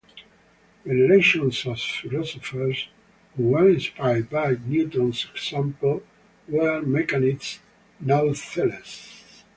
Generations 0.83 1.63
of 1.67 1.79
philosophers 1.79 2.89
who 3.37 3.49
were 3.49 3.69
inspired 3.69 4.31
by 4.31 4.57
Newton's 4.65 5.27
example 5.31 6.01
were 6.47 6.81
mechanists, 6.81 7.59
nonetheless. 7.99 9.43